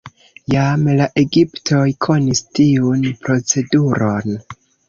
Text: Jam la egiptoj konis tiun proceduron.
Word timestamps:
Jam 0.53 0.87
la 0.99 1.07
egiptoj 1.25 1.83
konis 2.07 2.43
tiun 2.61 3.07
proceduron. 3.27 4.43